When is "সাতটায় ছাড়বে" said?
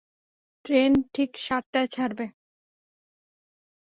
1.37-2.25